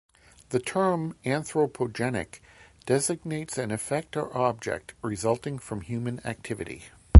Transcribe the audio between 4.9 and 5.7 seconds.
resulting